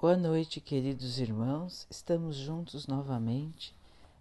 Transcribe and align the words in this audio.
Boa 0.00 0.16
noite, 0.16 0.60
queridos 0.60 1.18
irmãos. 1.18 1.84
Estamos 1.90 2.36
juntos 2.36 2.86
novamente. 2.86 3.74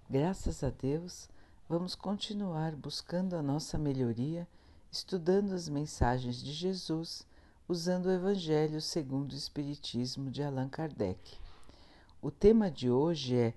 Graças 0.09 0.63
a 0.63 0.71
Deus, 0.71 1.29
vamos 1.69 1.93
continuar 1.93 2.75
buscando 2.75 3.35
a 3.35 3.43
nossa 3.43 3.77
melhoria, 3.77 4.47
estudando 4.91 5.53
as 5.53 5.69
mensagens 5.69 6.41
de 6.41 6.51
Jesus, 6.51 7.27
usando 7.69 8.07
o 8.07 8.11
Evangelho 8.11 8.81
segundo 8.81 9.33
o 9.33 9.35
Espiritismo 9.35 10.31
de 10.31 10.41
Allan 10.41 10.67
Kardec. 10.67 11.37
O 12.23 12.31
tema 12.31 12.71
de 12.71 12.89
hoje 12.89 13.35
é 13.35 13.53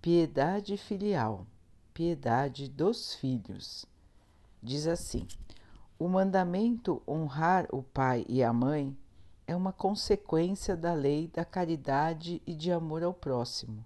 piedade 0.00 0.76
filial, 0.76 1.44
piedade 1.92 2.68
dos 2.70 3.16
filhos. 3.16 3.84
Diz 4.62 4.86
assim: 4.86 5.26
o 5.98 6.08
mandamento 6.08 7.02
honrar 7.04 7.66
o 7.72 7.82
pai 7.82 8.24
e 8.28 8.44
a 8.44 8.52
mãe 8.52 8.96
é 9.46 9.54
uma 9.54 9.72
consequência 9.72 10.76
da 10.76 10.94
lei 10.94 11.28
da 11.28 11.44
caridade 11.44 12.42
e 12.46 12.54
de 12.54 12.72
amor 12.72 13.02
ao 13.02 13.12
próximo, 13.12 13.84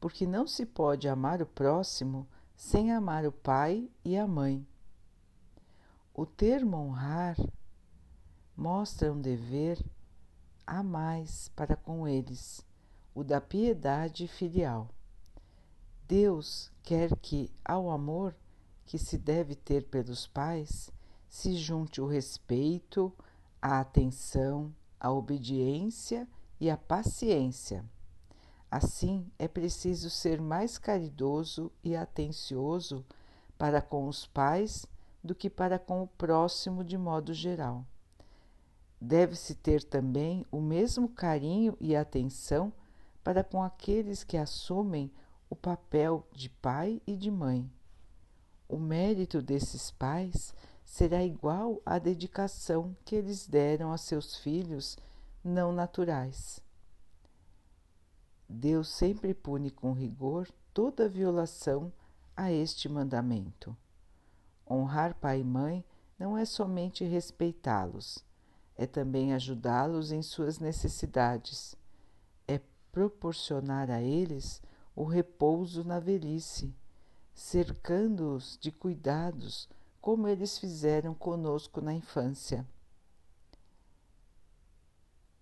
porque 0.00 0.26
não 0.26 0.46
se 0.46 0.66
pode 0.66 1.08
amar 1.08 1.40
o 1.40 1.46
próximo 1.46 2.26
sem 2.54 2.92
amar 2.92 3.26
o 3.26 3.32
pai 3.32 3.90
e 4.04 4.16
a 4.16 4.26
mãe. 4.26 4.66
O 6.14 6.24
termo 6.24 6.76
honrar 6.76 7.36
mostra 8.56 9.12
um 9.12 9.20
dever 9.20 9.78
a 10.66 10.82
mais 10.82 11.48
para 11.50 11.76
com 11.76 12.08
eles, 12.08 12.64
o 13.14 13.22
da 13.22 13.40
piedade 13.40 14.26
filial. 14.26 14.90
Deus 16.08 16.70
quer 16.82 17.16
que, 17.16 17.52
ao 17.64 17.90
amor 17.90 18.34
que 18.84 18.98
se 18.98 19.18
deve 19.18 19.54
ter 19.54 19.84
pelos 19.86 20.26
pais, 20.26 20.90
se 21.28 21.56
junte 21.56 22.00
o 22.00 22.06
respeito, 22.06 23.12
a 23.66 23.80
atenção, 23.80 24.72
a 25.00 25.10
obediência 25.10 26.28
e 26.60 26.70
a 26.70 26.76
paciência. 26.76 27.84
Assim, 28.70 29.28
é 29.36 29.48
preciso 29.48 30.08
ser 30.08 30.40
mais 30.40 30.78
caridoso 30.78 31.72
e 31.82 31.96
atencioso 31.96 33.04
para 33.58 33.82
com 33.82 34.06
os 34.06 34.24
pais 34.24 34.86
do 35.22 35.34
que 35.34 35.50
para 35.50 35.80
com 35.80 36.00
o 36.00 36.06
próximo 36.06 36.84
de 36.84 36.96
modo 36.96 37.34
geral. 37.34 37.84
Deve-se 39.00 39.56
ter 39.56 39.82
também 39.82 40.46
o 40.48 40.60
mesmo 40.60 41.08
carinho 41.08 41.76
e 41.80 41.96
atenção 41.96 42.72
para 43.24 43.42
com 43.42 43.60
aqueles 43.60 44.22
que 44.22 44.36
assumem 44.36 45.10
o 45.50 45.56
papel 45.56 46.24
de 46.32 46.48
pai 46.48 47.02
e 47.04 47.16
de 47.16 47.32
mãe. 47.32 47.68
O 48.68 48.78
mérito 48.78 49.42
desses 49.42 49.90
pais 49.90 50.54
será 50.96 51.22
igual 51.22 51.82
à 51.84 51.98
dedicação 51.98 52.96
que 53.04 53.14
eles 53.14 53.46
deram 53.46 53.92
a 53.92 53.98
seus 53.98 54.36
filhos 54.36 54.96
não 55.44 55.70
naturais. 55.70 56.58
Deus 58.48 58.88
sempre 58.88 59.34
pune 59.34 59.70
com 59.70 59.92
rigor 59.92 60.48
toda 60.72 61.06
violação 61.06 61.92
a 62.34 62.50
este 62.50 62.88
mandamento. 62.88 63.76
Honrar 64.66 65.14
pai 65.16 65.40
e 65.40 65.44
mãe 65.44 65.84
não 66.18 66.34
é 66.34 66.46
somente 66.46 67.04
respeitá-los, 67.04 68.24
é 68.74 68.86
também 68.86 69.34
ajudá-los 69.34 70.12
em 70.12 70.22
suas 70.22 70.58
necessidades, 70.58 71.76
é 72.48 72.58
proporcionar 72.90 73.90
a 73.90 74.00
eles 74.00 74.62
o 74.94 75.04
repouso 75.04 75.84
na 75.84 76.00
velhice, 76.00 76.74
cercando-os 77.34 78.56
de 78.58 78.72
cuidados 78.72 79.68
como 80.06 80.28
eles 80.28 80.56
fizeram 80.56 81.12
conosco 81.12 81.80
na 81.80 81.92
infância. 81.92 82.64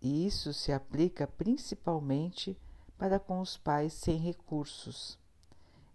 E 0.00 0.26
isso 0.26 0.54
se 0.54 0.72
aplica 0.72 1.26
principalmente 1.26 2.58
para 2.96 3.20
com 3.20 3.40
os 3.40 3.58
pais 3.58 3.92
sem 3.92 4.16
recursos. 4.16 5.18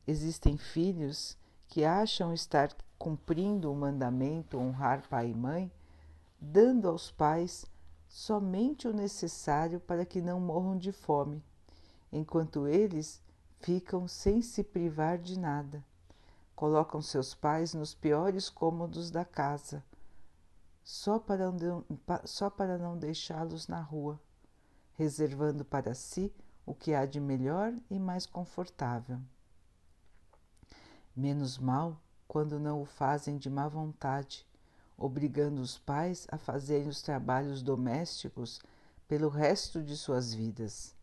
Existem 0.06 0.56
filhos 0.56 1.36
que 1.68 1.84
acham 1.84 2.32
estar 2.32 2.72
cumprindo 2.96 3.72
o 3.72 3.76
mandamento 3.76 4.60
honrar 4.60 5.02
pai 5.10 5.32
e 5.32 5.36
mãe, 5.36 5.72
dando 6.40 6.90
aos 6.90 7.10
pais 7.10 7.66
somente 8.08 8.88
o 8.88 8.94
necessário 8.94 9.80
para 9.80 10.06
que 10.06 10.22
não 10.22 10.40
morram 10.40 10.78
de 10.78 10.92
fome, 10.92 11.44
enquanto 12.12 12.68
eles 12.68 13.20
ficam 13.62 14.08
sem 14.08 14.44
se 14.44 14.64
privar 14.64 15.18
de 15.18 15.40
nada 15.40 15.84
colocam 16.60 17.02
seus 17.02 17.34
pais 17.34 17.74
nos 17.74 17.96
piores 17.96 18.50
cômodos 18.50 19.10
da 19.10 19.24
casa, 19.24 19.82
só 20.84 21.18
para 21.18 21.50
não, 21.50 21.86
só 22.26 22.50
para 22.50 22.78
não 22.78 22.98
deixá-los 22.98 23.70
na 23.70 23.80
rua, 23.80 24.20
reservando 24.92 25.64
para 25.64 25.96
si 25.96 26.36
o 26.66 26.76
que 26.76 26.94
há 26.94 27.06
de 27.06 27.18
melhor 27.18 27.74
e 27.90 27.98
mais 27.98 28.26
confortável. 28.26 29.22
Menos 31.16 31.58
mal 31.58 31.98
quando 32.28 32.60
não 32.60 32.82
o 32.82 32.86
fazem 32.86 33.38
de 33.38 33.50
má 33.50 33.70
vontade, 33.70 34.46
obrigando 34.98 35.62
os 35.62 35.78
pais 35.78 36.28
a 36.30 36.38
fazerem 36.38 36.90
os 36.90 37.02
trabalhos 37.02 37.64
domésticos 37.64 38.60
pelo 39.08 39.30
resto 39.30 39.82
de 39.82 39.96
suas 39.96 40.34
vidas. 40.34 40.94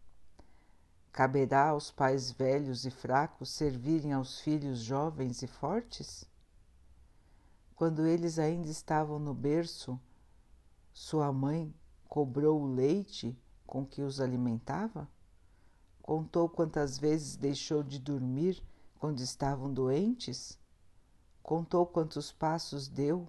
Caberá 1.16 1.70
aos 1.70 1.90
pais 1.90 2.30
velhos 2.30 2.84
e 2.84 2.90
fracos 2.90 3.48
servirem 3.48 4.12
aos 4.12 4.38
filhos 4.38 4.80
jovens 4.80 5.40
e 5.40 5.46
fortes? 5.46 6.28
Quando 7.74 8.06
eles 8.06 8.38
ainda 8.38 8.68
estavam 8.68 9.18
no 9.18 9.32
berço, 9.32 9.98
sua 10.92 11.32
mãe 11.32 11.74
cobrou 12.06 12.60
o 12.60 12.66
leite 12.66 13.34
com 13.66 13.82
que 13.82 14.02
os 14.02 14.20
alimentava? 14.20 15.08
Contou 16.02 16.50
quantas 16.50 16.98
vezes 16.98 17.34
deixou 17.34 17.82
de 17.82 17.98
dormir 17.98 18.62
quando 18.98 19.20
estavam 19.20 19.72
doentes? 19.72 20.58
Contou 21.42 21.86
quantos 21.86 22.30
passos 22.30 22.88
deu 22.88 23.26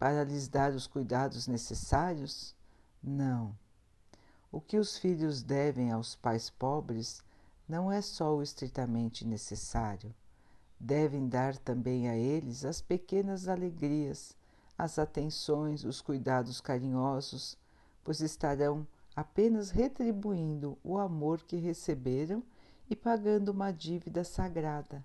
para 0.00 0.24
lhes 0.24 0.48
dar 0.48 0.72
os 0.72 0.88
cuidados 0.88 1.46
necessários? 1.46 2.56
Não. 3.00 3.56
O 4.52 4.60
que 4.60 4.78
os 4.78 4.98
filhos 4.98 5.42
devem 5.42 5.92
aos 5.92 6.16
pais 6.16 6.50
pobres 6.50 7.22
não 7.68 7.90
é 7.90 8.02
só 8.02 8.34
o 8.34 8.42
estritamente 8.42 9.24
necessário. 9.24 10.12
Devem 10.78 11.28
dar 11.28 11.56
também 11.56 12.08
a 12.08 12.16
eles 12.16 12.64
as 12.64 12.80
pequenas 12.80 13.46
alegrias, 13.46 14.34
as 14.76 14.98
atenções, 14.98 15.84
os 15.84 16.00
cuidados 16.00 16.60
carinhosos, 16.60 17.56
pois 18.02 18.20
estarão 18.20 18.86
apenas 19.14 19.70
retribuindo 19.70 20.76
o 20.82 20.98
amor 20.98 21.42
que 21.42 21.56
receberam 21.56 22.42
e 22.88 22.96
pagando 22.96 23.50
uma 23.50 23.70
dívida 23.70 24.24
sagrada. 24.24 25.04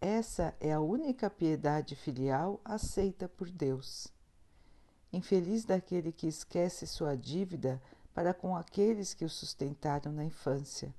Essa 0.00 0.54
é 0.58 0.72
a 0.72 0.80
única 0.80 1.30
piedade 1.30 1.94
filial 1.94 2.60
aceita 2.64 3.28
por 3.28 3.48
Deus. 3.50 4.08
Infeliz 5.12 5.64
daquele 5.64 6.10
que 6.10 6.26
esquece 6.26 6.86
sua 6.86 7.16
dívida 7.16 7.80
para 8.14 8.32
com 8.32 8.56
aqueles 8.56 9.12
que 9.12 9.24
o 9.24 9.28
sustentaram 9.28 10.12
na 10.12 10.24
infância, 10.24 10.94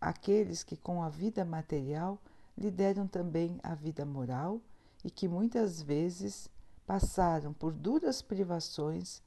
aqueles 0.00 0.64
que 0.64 0.76
com 0.76 1.02
a 1.02 1.08
vida 1.08 1.44
material 1.44 2.18
lhe 2.56 2.70
deram 2.70 3.06
também 3.06 3.60
a 3.62 3.76
vida 3.76 4.04
moral 4.04 4.60
e 5.04 5.10
que 5.10 5.28
muitas 5.28 5.80
vezes 5.80 6.50
passaram 6.84 7.52
por 7.52 7.72
duras 7.72 8.20
privações 8.20 9.22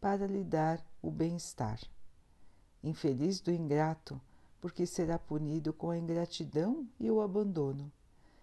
para 0.00 0.26
lhe 0.26 0.42
dar 0.42 0.84
o 1.00 1.10
bem-estar. 1.10 1.78
Infeliz 2.82 3.40
do 3.40 3.52
ingrato, 3.52 4.20
porque 4.60 4.84
será 4.84 5.18
punido 5.18 5.72
com 5.72 5.90
a 5.90 5.98
ingratidão 5.98 6.86
e 6.98 7.08
o 7.10 7.20
abandono. 7.20 7.92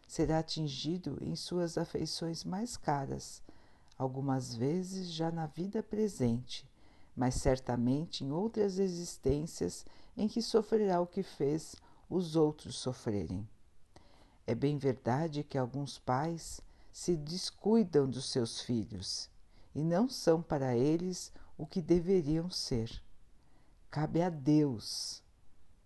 Será 0.07 0.39
atingido 0.39 1.17
em 1.21 1.35
suas 1.35 1.77
afeições 1.77 2.45
mais 2.45 2.77
caras, 2.77 3.43
algumas 3.97 4.55
vezes 4.55 5.11
já 5.11 5.29
na 5.29 5.45
vida 5.45 5.83
presente, 5.83 6.65
mas 7.15 7.35
certamente 7.35 8.23
em 8.23 8.31
outras 8.31 8.79
existências 8.79 9.85
em 10.15 10.27
que 10.27 10.41
sofrerá 10.41 11.01
o 11.01 11.07
que 11.07 11.23
fez 11.23 11.75
os 12.09 12.35
outros 12.35 12.77
sofrerem. 12.77 13.47
É 14.45 14.55
bem 14.55 14.77
verdade 14.77 15.43
que 15.43 15.57
alguns 15.57 15.99
pais 15.99 16.59
se 16.91 17.15
descuidam 17.15 18.09
dos 18.09 18.31
seus 18.31 18.61
filhos 18.61 19.29
e 19.75 19.83
não 19.83 20.09
são 20.09 20.41
para 20.41 20.75
eles 20.75 21.31
o 21.57 21.65
que 21.65 21.81
deveriam 21.81 22.49
ser. 22.49 23.01
Cabe 23.91 24.21
a 24.21 24.29
Deus 24.29 25.21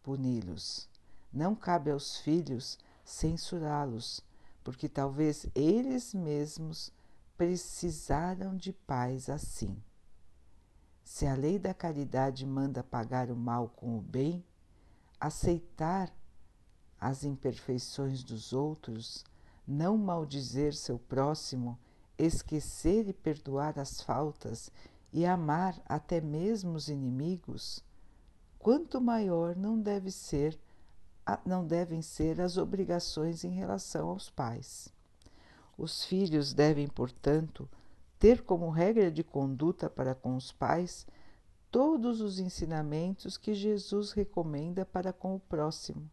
puni-los. 0.04 0.88
Não 1.32 1.56
cabe 1.56 1.90
aos 1.90 2.18
filhos 2.18 2.78
censurá-los, 3.04 4.22
porque 4.64 4.88
talvez 4.88 5.48
eles 5.56 6.14
mesmos 6.14 6.92
precisaram 7.38 8.56
de 8.56 8.72
pais 8.72 9.30
assim. 9.30 9.76
Se 11.04 11.26
a 11.26 11.36
lei 11.36 11.60
da 11.60 11.74
caridade 11.74 12.46
manda 12.46 12.84
pagar 12.84 13.30
o 13.30 13.36
mal 13.36 13.70
com 13.70 13.98
o 13.98 14.02
bem, 14.02 14.44
aceitar 15.20 16.12
as 17.00 17.24
imperfeições 17.24 18.24
dos 18.24 18.54
outros, 18.54 19.26
não 19.68 19.98
maldizer 19.98 20.74
seu 20.74 20.98
próximo, 20.98 21.78
esquecer 22.18 23.08
e 23.08 23.14
perdoar 23.14 23.78
as 23.78 24.02
faltas 24.02 24.72
e 25.12 25.26
amar 25.26 25.80
até 25.86 26.22
mesmo 26.22 26.74
os 26.74 26.88
inimigos, 26.88 27.84
quanto 28.58 29.02
maior 29.02 29.56
não 29.56 29.80
deve 29.80 30.12
ser 30.12 30.60
não 31.46 31.66
devem 31.66 32.02
ser 32.02 32.42
as 32.42 32.58
obrigações 32.58 33.44
em 33.46 33.52
relação 33.52 34.10
aos 34.10 34.30
pais. 34.30 34.90
Os 35.78 36.04
filhos 36.04 36.54
devem, 36.54 36.88
portanto, 36.88 37.70
ter 38.24 38.42
como 38.42 38.70
regra 38.70 39.12
de 39.12 39.22
conduta 39.22 39.90
para 39.90 40.16
com 40.16 40.38
os 40.38 40.50
pais 40.50 41.06
todos 41.70 42.22
os 42.22 42.40
ensinamentos 42.40 43.36
que 43.36 43.54
Jesus 43.54 44.14
recomenda 44.14 44.86
para 44.86 45.12
com 45.12 45.36
o 45.36 45.42
próximo. 45.42 46.10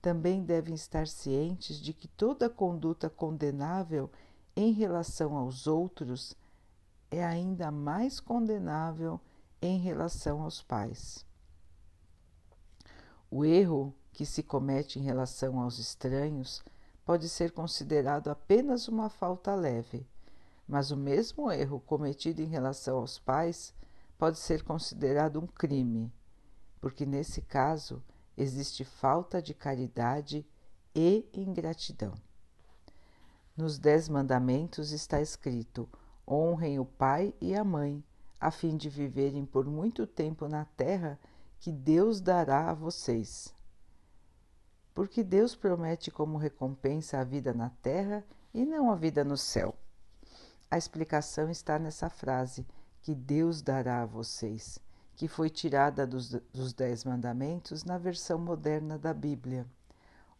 Também 0.00 0.42
devem 0.42 0.74
estar 0.74 1.06
cientes 1.06 1.80
de 1.80 1.92
que 1.92 2.08
toda 2.08 2.50
conduta 2.50 3.08
condenável 3.08 4.10
em 4.56 4.72
relação 4.72 5.36
aos 5.36 5.68
outros 5.68 6.36
é 7.08 7.24
ainda 7.24 7.70
mais 7.70 8.18
condenável 8.18 9.20
em 9.62 9.78
relação 9.78 10.42
aos 10.42 10.60
pais. 10.60 11.24
O 13.30 13.44
erro 13.44 13.94
que 14.12 14.26
se 14.26 14.42
comete 14.42 14.98
em 14.98 15.02
relação 15.02 15.60
aos 15.60 15.78
estranhos 15.78 16.64
pode 17.04 17.28
ser 17.28 17.52
considerado 17.52 18.26
apenas 18.26 18.88
uma 18.88 19.08
falta 19.08 19.54
leve, 19.54 20.04
mas 20.72 20.90
o 20.90 20.96
mesmo 20.96 21.52
erro 21.52 21.78
cometido 21.80 22.40
em 22.40 22.46
relação 22.46 22.96
aos 22.96 23.18
pais 23.18 23.74
pode 24.16 24.38
ser 24.38 24.62
considerado 24.62 25.38
um 25.38 25.46
crime, 25.46 26.10
porque 26.80 27.04
nesse 27.04 27.42
caso 27.42 28.02
existe 28.38 28.82
falta 28.82 29.42
de 29.42 29.52
caridade 29.52 30.46
e 30.94 31.28
ingratidão. 31.34 32.14
Nos 33.54 33.78
Dez 33.78 34.08
Mandamentos 34.08 34.92
está 34.92 35.20
escrito: 35.20 35.86
honrem 36.26 36.78
o 36.78 36.86
pai 36.86 37.34
e 37.38 37.54
a 37.54 37.62
mãe, 37.62 38.02
a 38.40 38.50
fim 38.50 38.74
de 38.74 38.88
viverem 38.88 39.44
por 39.44 39.66
muito 39.66 40.06
tempo 40.06 40.48
na 40.48 40.64
terra 40.64 41.20
que 41.60 41.70
Deus 41.70 42.18
dará 42.18 42.70
a 42.70 42.74
vocês. 42.74 43.54
Porque 44.94 45.22
Deus 45.22 45.54
promete 45.54 46.10
como 46.10 46.38
recompensa 46.38 47.18
a 47.18 47.24
vida 47.24 47.52
na 47.52 47.68
terra 47.68 48.24
e 48.54 48.64
não 48.64 48.90
a 48.90 48.94
vida 48.94 49.22
no 49.22 49.36
céu. 49.36 49.76
A 50.72 50.78
explicação 50.78 51.50
está 51.50 51.78
nessa 51.78 52.08
frase, 52.08 52.66
que 53.02 53.14
Deus 53.14 53.60
dará 53.60 54.00
a 54.00 54.06
vocês, 54.06 54.78
que 55.14 55.28
foi 55.28 55.50
tirada 55.50 56.06
dos, 56.06 56.30
dos 56.50 56.72
Dez 56.72 57.04
Mandamentos 57.04 57.84
na 57.84 57.98
versão 57.98 58.38
moderna 58.38 58.98
da 58.98 59.12
Bíblia. 59.12 59.66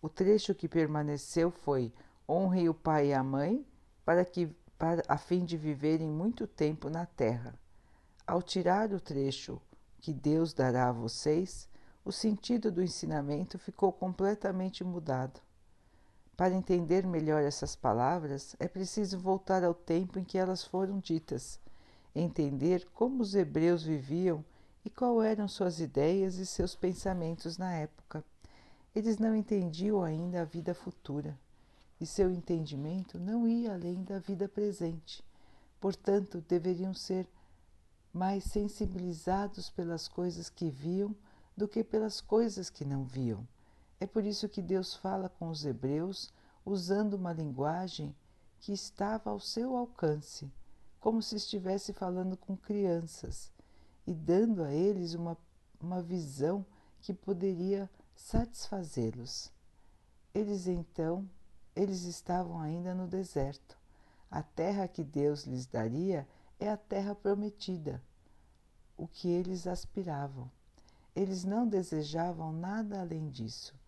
O 0.01 0.09
trecho 0.09 0.55
que 0.55 0.67
permaneceu 0.67 1.51
foi: 1.51 1.93
honre 2.27 2.67
o 2.67 2.73
pai 2.73 3.09
e 3.09 3.13
a 3.13 3.23
mãe, 3.23 3.63
para 4.07 4.25
que 4.25 4.47
para, 4.79 5.03
a 5.07 5.19
fim 5.19 5.45
de 5.45 5.59
viverem 5.59 6.09
muito 6.09 6.47
tempo 6.47 6.89
na 6.89 7.05
terra. 7.05 7.55
Ao 8.27 8.41
tirar 8.41 8.91
o 8.95 8.99
trecho 8.99 9.61
que 9.99 10.15
Deus 10.15 10.55
dará 10.55 10.89
a 10.89 10.93
vocês, 10.93 11.69
o 12.03 12.11
sentido 12.11 12.73
do 12.73 12.83
ensinamento 12.83 13.59
ficou 13.59 13.93
completamente 13.93 14.83
mudado. 14.83 15.43
Para 16.37 16.55
entender 16.55 17.07
melhor 17.07 17.43
essas 17.43 17.77
palavras, 17.77 18.57
é 18.59 18.67
preciso 18.67 19.19
voltar 19.19 19.63
ao 19.63 19.75
tempo 19.75 20.19
em 20.19 20.25
que 20.25 20.39
elas 20.39 20.65
foram 20.65 20.99
ditas, 20.99 21.61
entender 22.15 22.87
como 22.95 23.23
os 23.23 23.35
hebreus 23.35 23.83
viviam 23.83 24.45
e 24.85 24.91
qual 24.91 25.23
eram 25.23 25.47
suas 25.47 25.79
ideias 25.79 26.37
e 26.37 26.47
seus 26.47 26.75
pensamentos 26.75 27.59
na 27.59 27.73
época. 27.75 28.25
Eles 28.95 29.19
não 29.19 29.37
entendiam 29.37 30.03
ainda 30.03 30.43
a 30.43 30.45
vida 30.45 30.75
futura, 30.75 31.39
e 32.01 32.07
seu 32.07 32.31
entendimento 32.31 33.19
não 33.19 33.47
ia 33.47 33.75
além 33.75 34.03
da 34.03 34.19
vida 34.19 34.49
presente. 34.49 35.25
Portanto, 35.81 36.45
deveriam 36.49 36.93
ser 36.93 37.29
mais 38.13 38.45
sensibilizados 38.45 39.71
pelas 39.71 40.09
coisas 40.09 40.51
que 40.51 40.69
viam 40.69 41.15
do 41.57 41.69
que 41.69 41.85
pelas 41.85 42.21
coisas 42.21 42.69
que 42.69 42.85
não 42.85 43.05
viam. 43.05 43.47
É 44.03 44.07
por 44.07 44.25
isso 44.25 44.49
que 44.49 44.61
Deus 44.61 44.97
fala 44.97 45.29
com 45.29 45.49
os 45.49 45.65
hebreus 45.65 46.35
usando 46.67 47.15
uma 47.15 47.33
linguagem 47.33 48.13
que 48.59 48.73
estava 48.73 49.31
ao 49.31 49.39
seu 49.39 49.77
alcance, 49.77 50.53
como 50.99 51.23
se 51.23 51.37
estivesse 51.37 51.93
falando 51.93 52.37
com 52.37 52.57
crianças 52.57 53.53
e 54.05 54.13
dando 54.13 54.65
a 54.65 54.73
eles 54.73 55.15
uma, 55.15 55.39
uma 55.81 56.03
visão 56.03 56.67
que 57.01 57.15
poderia 57.15 57.89
satisfazê-los. 58.13 59.53
Eles 60.35 60.67
então, 60.67 61.25
eles 61.73 62.03
estavam 62.03 62.59
ainda 62.59 62.97
no 62.97 63.07
deserto. 63.07 63.79
A 64.29 64.43
terra 64.43 64.89
que 64.89 65.05
Deus 65.05 65.45
lhes 65.45 65.65
daria 65.65 66.27
é 66.59 66.69
a 66.69 66.77
terra 66.77 67.15
prometida, 67.15 68.03
o 68.97 69.07
que 69.07 69.29
eles 69.29 69.69
aspiravam. 69.69 70.51
Eles 71.15 71.45
não 71.45 71.69
desejavam 71.69 72.53
nada 72.53 73.01
além 73.01 73.31
disso 73.31 73.81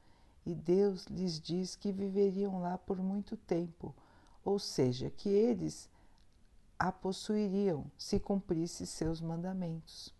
e 0.46 0.55
Deus 0.55 1.06
lhes 1.06 1.41
diz 1.41 1.75
que 1.75 1.91
viveriam 1.91 2.61
lá 2.61 2.76
por 2.76 2.99
muito 2.99 3.37
tempo, 3.37 3.94
ou 4.44 4.58
seja, 4.58 5.11
que 5.11 5.29
eles 5.29 5.88
a 6.79 6.93
possuiriam 6.93 7.87
se 7.96 8.20
cumprisse 8.20 8.87
seus 8.87 9.20
mandamentos. 9.20 10.14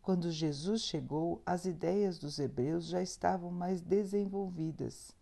Quando 0.00 0.30
Jesus 0.30 0.82
chegou, 0.82 1.42
as 1.44 1.66
ideias 1.66 2.18
dos 2.18 2.38
hebreus 2.38 2.86
já 2.86 3.02
estavam 3.02 3.50
mais 3.50 3.82
desenvolvidas 3.82 5.14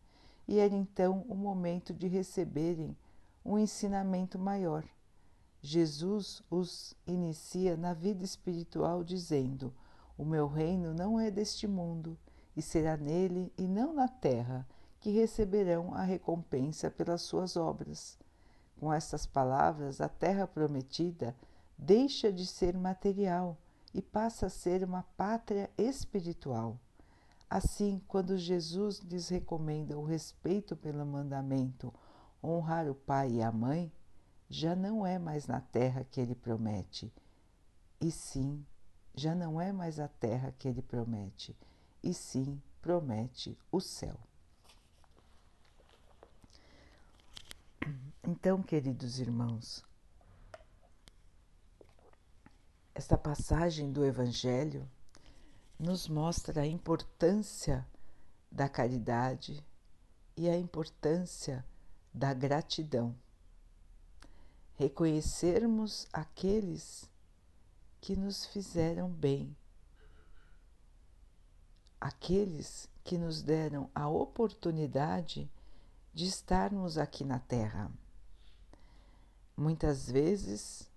e 0.46 0.58
era 0.58 0.74
então 0.74 1.24
o 1.28 1.34
momento 1.34 1.92
de 1.92 2.06
receberem 2.06 2.96
um 3.44 3.58
ensinamento 3.58 4.38
maior. 4.38 4.84
Jesus 5.60 6.42
os 6.48 6.94
inicia 7.04 7.76
na 7.76 7.92
vida 7.92 8.22
espiritual 8.22 9.02
dizendo: 9.02 9.74
O 10.16 10.24
meu 10.24 10.46
reino 10.46 10.94
não 10.94 11.18
é 11.18 11.32
deste 11.32 11.66
mundo 11.66 12.16
e 12.56 12.62
será 12.62 12.96
nele 12.96 13.52
e 13.58 13.68
não 13.68 13.92
na 13.92 14.08
terra 14.08 14.66
que 15.00 15.10
receberão 15.10 15.94
a 15.94 16.02
recompensa 16.02 16.90
pelas 16.90 17.22
suas 17.22 17.56
obras. 17.56 18.18
Com 18.80 18.92
estas 18.92 19.26
palavras, 19.26 20.00
a 20.00 20.08
terra 20.08 20.46
prometida 20.46 21.36
deixa 21.78 22.32
de 22.32 22.46
ser 22.46 22.76
material 22.76 23.56
e 23.92 24.02
passa 24.02 24.46
a 24.46 24.50
ser 24.50 24.82
uma 24.82 25.02
pátria 25.16 25.70
espiritual. 25.78 26.78
Assim, 27.48 28.02
quando 28.08 28.36
Jesus 28.36 28.98
lhes 28.98 29.28
recomenda 29.28 29.96
o 29.96 30.04
respeito 30.04 30.74
pelo 30.74 31.06
mandamento 31.06 31.92
honrar 32.42 32.88
o 32.88 32.94
pai 32.94 33.32
e 33.32 33.42
a 33.42 33.52
mãe, 33.52 33.92
já 34.48 34.74
não 34.76 35.06
é 35.06 35.18
mais 35.18 35.46
na 35.46 35.60
terra 35.60 36.04
que 36.04 36.20
ele 36.20 36.34
promete, 36.34 37.12
e 38.00 38.10
sim, 38.10 38.64
já 39.14 39.34
não 39.34 39.60
é 39.60 39.72
mais 39.72 39.98
a 39.98 40.08
terra 40.08 40.52
que 40.58 40.68
ele 40.68 40.82
promete, 40.82 41.56
e 42.06 42.14
sim 42.14 42.62
promete 42.80 43.58
o 43.70 43.80
céu. 43.80 44.16
Então, 48.22 48.62
queridos 48.62 49.18
irmãos, 49.18 49.84
esta 52.94 53.18
passagem 53.18 53.92
do 53.92 54.04
Evangelho 54.04 54.88
nos 55.76 56.06
mostra 56.08 56.62
a 56.62 56.66
importância 56.66 57.84
da 58.52 58.68
caridade 58.68 59.64
e 60.36 60.48
a 60.48 60.56
importância 60.56 61.66
da 62.14 62.32
gratidão. 62.32 63.16
Reconhecermos 64.76 66.06
aqueles 66.12 67.10
que 68.00 68.14
nos 68.14 68.46
fizeram 68.46 69.10
bem 69.10 69.56
aqueles 72.06 72.88
que 73.02 73.18
nos 73.18 73.42
deram 73.42 73.90
a 73.92 74.08
oportunidade 74.08 75.50
de 76.14 76.24
estarmos 76.24 76.96
aqui 76.96 77.24
na 77.24 77.40
Terra. 77.40 77.90
Muitas 79.56 80.08
vezes 80.08 80.88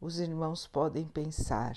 os 0.00 0.20
irmãos 0.20 0.64
podem 0.64 1.04
pensar: 1.04 1.76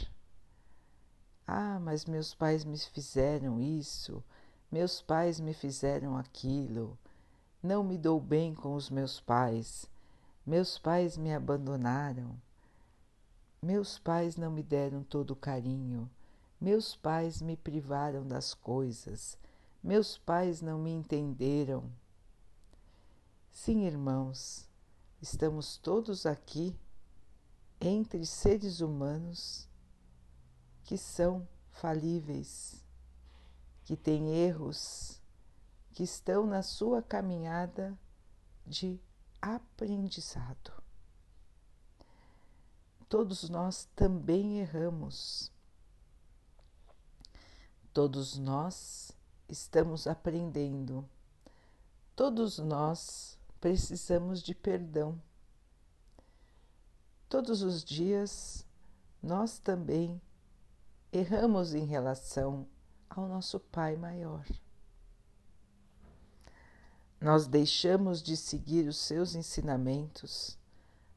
ah, 1.47 1.79
mas 1.79 2.05
meus 2.05 2.35
pais 2.35 2.63
me 2.63 2.77
fizeram 2.77 3.59
isso, 3.59 4.23
meus 4.71 5.01
pais 5.01 5.39
me 5.39 5.53
fizeram 5.53 6.15
aquilo, 6.15 6.95
não 7.63 7.83
me 7.83 7.97
dou 7.97 8.21
bem 8.21 8.53
com 8.53 8.75
os 8.75 8.91
meus 8.91 9.19
pais, 9.19 9.89
meus 10.45 10.77
pais 10.77 11.17
me 11.17 11.33
abandonaram, 11.33 12.39
meus 13.63 13.97
pais 13.97 14.37
não 14.37 14.51
me 14.51 14.61
deram 14.61 15.03
todo 15.03 15.31
o 15.31 15.35
carinho 15.35 16.07
meus 16.59 16.95
pais 16.95 17.41
me 17.41 17.55
privaram 17.55 18.27
das 18.27 18.53
coisas, 18.53 19.37
meus 19.81 20.17
pais 20.17 20.61
não 20.61 20.77
me 20.77 20.91
entenderam. 20.91 21.89
Sim, 23.49 23.85
irmãos, 23.85 24.67
estamos 25.21 25.77
todos 25.77 26.25
aqui 26.25 26.77
entre 27.79 28.25
seres 28.25 28.81
humanos 28.81 29.69
que 30.83 30.97
são 30.97 31.47
falíveis, 31.71 32.83
que 33.85 33.95
têm 33.95 34.35
erros, 34.35 35.21
que 35.93 36.03
estão 36.03 36.45
na 36.45 36.61
sua 36.61 37.01
caminhada 37.01 37.97
de 38.65 38.99
aprendizado. 39.41 40.73
Todos 43.07 43.49
nós 43.49 43.87
também 43.95 44.59
erramos 44.59 45.51
Todos 47.93 48.37
nós 48.37 49.11
estamos 49.47 50.05
aprendendo, 50.05 51.07
todos 52.15 52.59
nós 52.59 53.37
precisamos 53.59 54.41
de 54.41 54.53
perdão. 54.53 55.19
Todos 57.27 57.61
os 57.61 57.83
dias 57.83 58.65
nós 59.21 59.59
também 59.59 60.21
erramos 61.11 61.73
em 61.73 61.85
relação 61.85 62.67
ao 63.09 63.27
nosso 63.27 63.59
Pai 63.59 63.95
maior. 63.95 64.45
Nós 67.19 67.47
deixamos 67.47 68.21
de 68.21 68.37
seguir 68.37 68.87
os 68.87 68.97
seus 68.97 69.35
ensinamentos, 69.35 70.57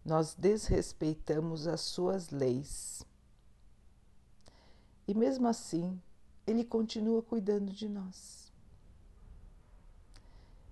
nós 0.05 0.35
desrespeitamos 0.35 1.67
as 1.69 1.81
suas 1.81 2.31
leis. 2.31 3.05
E 5.07 5.14
mesmo 5.14 5.47
assim, 5.47 6.00
Ele 6.46 6.64
continua 6.64 7.22
cuidando 7.22 7.72
de 7.72 7.88
nós. 7.88 8.52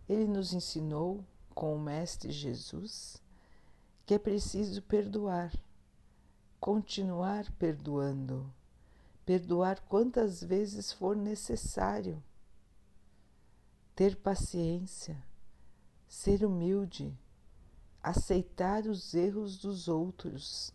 Ele 0.08 0.26
nos 0.26 0.52
ensinou 0.52 1.24
com 1.54 1.74
o 1.74 1.80
Mestre 1.80 2.32
Jesus 2.32 3.20
que 4.10 4.14
é 4.14 4.18
preciso 4.18 4.82
perdoar, 4.82 5.52
continuar 6.58 7.48
perdoando, 7.52 8.52
perdoar 9.24 9.80
quantas 9.82 10.42
vezes 10.42 10.92
for 10.92 11.14
necessário, 11.14 12.20
ter 13.94 14.16
paciência, 14.16 15.16
ser 16.08 16.44
humilde, 16.44 17.16
aceitar 18.02 18.84
os 18.86 19.14
erros 19.14 19.56
dos 19.56 19.86
outros. 19.86 20.74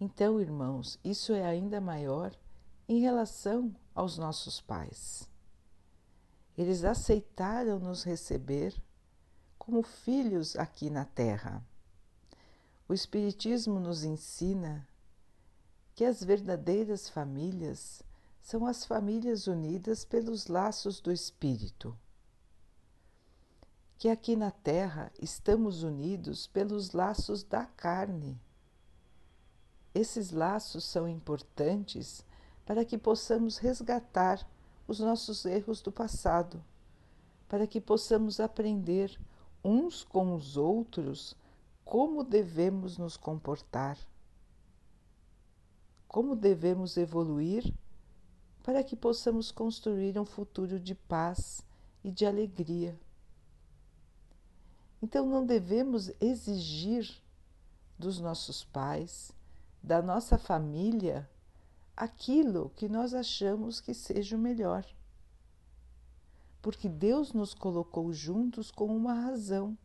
Então, 0.00 0.40
irmãos, 0.40 0.98
isso 1.02 1.32
é 1.32 1.44
ainda 1.44 1.80
maior 1.80 2.32
em 2.88 3.00
relação 3.00 3.74
aos 3.94 4.16
nossos 4.16 4.60
pais. 4.60 5.28
Eles 6.56 6.84
aceitaram 6.84 7.78
nos 7.78 8.04
receber 8.04 8.74
como 9.58 9.82
filhos 9.82 10.56
aqui 10.56 10.88
na 10.88 11.04
Terra. 11.04 11.64
O 12.88 12.94
Espiritismo 12.94 13.78
nos 13.78 14.04
ensina 14.04 14.88
que 15.94 16.04
as 16.04 16.22
verdadeiras 16.22 17.08
famílias 17.08 18.02
são 18.40 18.66
as 18.66 18.84
famílias 18.84 19.46
unidas 19.46 20.04
pelos 20.04 20.46
laços 20.46 21.00
do 21.00 21.12
Espírito. 21.12 21.94
Que 23.98 24.08
aqui 24.08 24.36
na 24.36 24.50
Terra 24.50 25.12
estamos 25.20 25.82
unidos 25.82 26.46
pelos 26.46 26.92
laços 26.92 27.42
da 27.42 27.66
carne. 27.66 28.40
Esses 29.98 30.30
laços 30.30 30.84
são 30.84 31.08
importantes 31.08 32.24
para 32.64 32.84
que 32.84 32.96
possamos 32.96 33.58
resgatar 33.58 34.48
os 34.86 35.00
nossos 35.00 35.44
erros 35.44 35.82
do 35.82 35.90
passado, 35.90 36.62
para 37.48 37.66
que 37.66 37.80
possamos 37.80 38.38
aprender 38.38 39.20
uns 39.64 40.04
com 40.04 40.36
os 40.36 40.56
outros 40.56 41.34
como 41.84 42.22
devemos 42.22 42.96
nos 42.96 43.16
comportar, 43.16 43.98
como 46.06 46.36
devemos 46.36 46.96
evoluir 46.96 47.74
para 48.62 48.84
que 48.84 48.94
possamos 48.94 49.50
construir 49.50 50.16
um 50.16 50.24
futuro 50.24 50.78
de 50.78 50.94
paz 50.94 51.60
e 52.04 52.12
de 52.12 52.24
alegria. 52.24 52.96
Então 55.02 55.26
não 55.26 55.44
devemos 55.44 56.12
exigir 56.20 57.20
dos 57.98 58.20
nossos 58.20 58.62
pais, 58.62 59.36
da 59.88 60.00
nossa 60.00 60.38
família, 60.38 61.28
aquilo 61.96 62.70
que 62.76 62.88
nós 62.88 63.12
achamos 63.12 63.80
que 63.80 63.92
seja 63.92 64.36
o 64.36 64.38
melhor 64.38 64.84
porque 66.60 66.88
Deus 66.88 67.32
nos 67.32 67.54
colocou 67.54 68.12
juntos 68.12 68.70
com 68.70 68.94
uma 68.94 69.14
razão. 69.14 69.76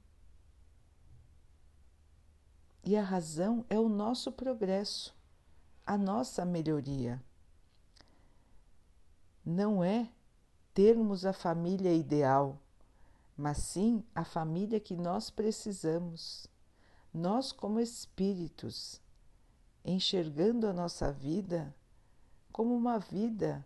E 2.83 2.97
a 2.97 3.03
razão 3.03 3.65
é 3.69 3.79
o 3.79 3.87
nosso 3.87 4.31
progresso, 4.31 5.15
a 5.85 5.97
nossa 5.97 6.43
melhoria. 6.43 7.23
Não 9.45 9.83
é 9.83 10.09
termos 10.73 11.25
a 11.25 11.31
família 11.31 11.93
ideal, 11.93 12.59
mas 13.37 13.59
sim 13.59 14.03
a 14.13 14.25
família 14.25 14.79
que 14.79 14.97
nós 14.97 15.29
precisamos. 15.29 16.47
Nós, 17.13 17.51
como 17.51 17.79
espíritos, 17.79 18.99
enxergando 19.83 20.67
a 20.67 20.73
nossa 20.73 21.11
vida 21.11 21.75
como 22.51 22.75
uma 22.75 22.97
vida 22.99 23.65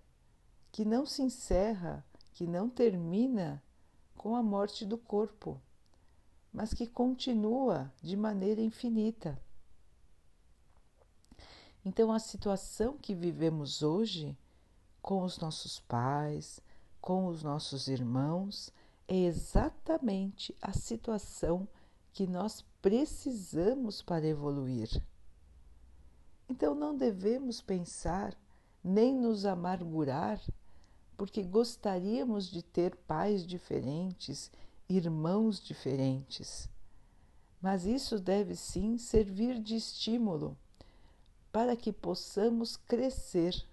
que 0.71 0.86
não 0.86 1.05
se 1.05 1.21
encerra 1.21 2.05
que 2.38 2.45
não 2.45 2.69
termina 2.69 3.63
com 4.15 4.36
a 4.36 4.43
morte 4.43 4.86
do 4.86 4.95
corpo, 4.95 5.59
mas 6.53 6.71
que 6.71 6.86
continua 6.86 7.91
de 8.00 8.15
maneira 8.15 8.62
infinita. 8.62 9.41
Então, 11.83 12.12
a 12.12 12.19
situação 12.19 12.95
que 12.95 13.15
vivemos 13.15 13.81
hoje 13.81 14.38
com 15.01 15.24
os 15.24 15.39
nossos 15.39 15.79
pais, 15.79 16.59
com 17.01 17.25
os 17.25 17.41
nossos 17.41 17.88
irmãos, 17.88 18.71
é 19.07 19.15
exatamente 19.15 20.55
a 20.62 20.74
situação 20.74 21.67
que 22.13 22.27
nós 22.27 22.63
precisamos 22.83 24.03
para 24.03 24.27
evoluir. 24.27 24.89
Então, 26.49 26.73
não 26.73 26.95
devemos 26.95 27.61
pensar 27.61 28.35
nem 28.83 29.13
nos 29.13 29.45
amargurar 29.45 30.41
porque 31.17 31.41
gostaríamos 31.41 32.47
de 32.47 32.61
ter 32.61 32.95
pais 32.95 33.45
diferentes, 33.45 34.51
irmãos 34.87 35.59
diferentes. 35.59 36.69
Mas 37.59 37.85
isso 37.85 38.19
deve 38.19 38.55
sim 38.55 38.97
servir 38.97 39.59
de 39.59 39.75
estímulo 39.75 40.55
para 41.51 41.75
que 41.75 41.91
possamos 41.91 42.77
crescer. 42.77 43.65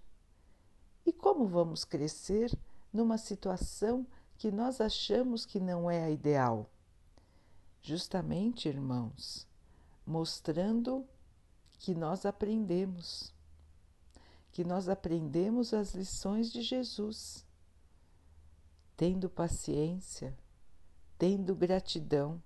E 1.05 1.13
como 1.13 1.47
vamos 1.47 1.85
crescer 1.85 2.51
numa 2.91 3.19
situação 3.19 4.07
que 4.39 4.51
nós 4.51 4.81
achamos 4.81 5.45
que 5.45 5.61
não 5.61 5.91
é 5.91 6.03
a 6.05 6.11
ideal? 6.11 6.67
Justamente, 7.83 8.69
irmãos, 8.69 9.47
mostrando 10.07 11.07
que 11.79 11.95
nós 11.95 12.25
aprendemos 12.25 13.35
que 14.55 14.63
nós 14.63 14.89
aprendemos 14.89 15.75
as 15.75 15.97
lições 15.97 16.53
de 16.53 16.63
Jesus, 16.63 17.45
tendo 18.97 19.29
paciência, 19.29 20.33
tendo 21.19 21.57
gratidão, 21.57 22.41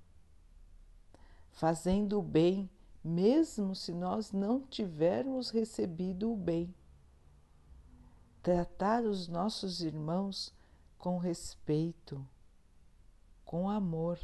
fazendo 1.50 2.18
o 2.18 2.22
bem, 2.22 2.70
mesmo 3.04 3.74
se 3.74 3.92
nós 3.92 4.32
não 4.32 4.62
tivermos 4.62 5.50
recebido 5.50 6.32
o 6.32 6.36
bem. 6.36 6.74
Tratar 8.42 9.04
os 9.04 9.28
nossos 9.28 9.82
irmãos 9.82 10.50
com 10.96 11.18
respeito, 11.18 12.26
com 13.44 13.68
amor, 13.68 14.18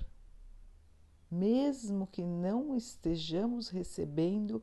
mesmo 1.31 2.07
que 2.07 2.25
não 2.25 2.75
estejamos 2.75 3.69
recebendo 3.69 4.63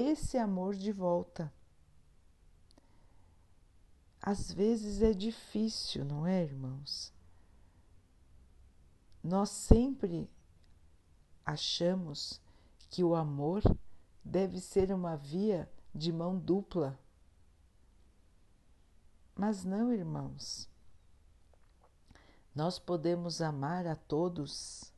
esse 0.00 0.38
amor 0.38 0.74
de 0.74 0.92
volta. 0.92 1.52
Às 4.22 4.52
vezes 4.52 5.00
é 5.02 5.12
difícil, 5.12 6.04
não 6.04 6.26
é, 6.26 6.42
irmãos? 6.42 7.12
Nós 9.22 9.50
sempre 9.50 10.28
achamos 11.44 12.40
que 12.88 13.02
o 13.02 13.14
amor 13.14 13.62
deve 14.24 14.60
ser 14.60 14.92
uma 14.92 15.16
via 15.16 15.70
de 15.94 16.12
mão 16.12 16.38
dupla. 16.38 16.98
Mas 19.34 19.64
não, 19.64 19.92
irmãos. 19.92 20.68
Nós 22.54 22.78
podemos 22.78 23.40
amar 23.40 23.86
a 23.86 23.96
todos, 23.96 24.89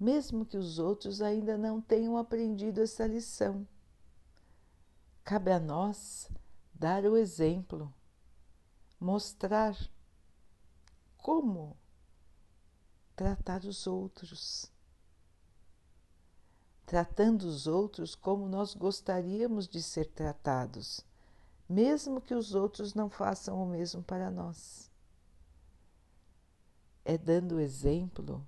mesmo 0.00 0.46
que 0.46 0.56
os 0.56 0.78
outros 0.78 1.20
ainda 1.20 1.58
não 1.58 1.78
tenham 1.78 2.16
aprendido 2.16 2.80
essa 2.80 3.06
lição. 3.06 3.68
Cabe 5.22 5.52
a 5.52 5.60
nós 5.60 6.30
dar 6.72 7.04
o 7.04 7.18
exemplo, 7.18 7.92
mostrar 8.98 9.76
como 11.18 11.76
tratar 13.14 13.64
os 13.64 13.86
outros, 13.86 14.72
tratando 16.86 17.42
os 17.42 17.66
outros 17.66 18.14
como 18.14 18.48
nós 18.48 18.72
gostaríamos 18.72 19.68
de 19.68 19.82
ser 19.82 20.06
tratados, 20.06 21.04
mesmo 21.68 22.22
que 22.22 22.34
os 22.34 22.54
outros 22.54 22.94
não 22.94 23.10
façam 23.10 23.62
o 23.62 23.66
mesmo 23.66 24.02
para 24.02 24.30
nós. 24.30 24.90
É 27.04 27.18
dando 27.18 27.60
exemplo 27.60 28.46